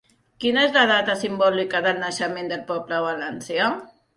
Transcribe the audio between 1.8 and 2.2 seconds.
del